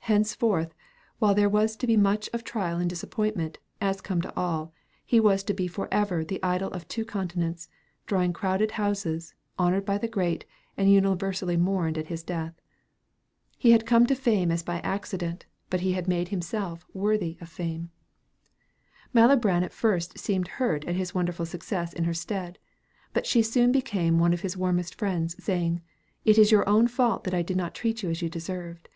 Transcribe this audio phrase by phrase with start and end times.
[0.00, 0.74] Henceforth,
[1.20, 4.72] while there was to be much of trial and disappointment, as come to all,
[5.06, 7.68] he was to be forever the idol of two continents,
[8.04, 10.44] drawing crowded houses, honored by the great,
[10.76, 12.60] and universally mourned at his death.
[13.58, 17.48] He had come to fame as by accident, but he had made himself worthy of
[17.48, 17.92] fame.
[19.14, 22.58] Malibran at first seemed hurt at his wonderful success in her stead,
[23.12, 25.80] but she soon became one of his warmest friends, saying,
[26.24, 28.88] "It is your own fault that I did not treat you as you deserved.